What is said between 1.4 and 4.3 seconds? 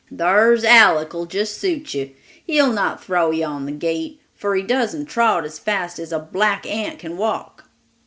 suit you. He'll not throw you on the gate,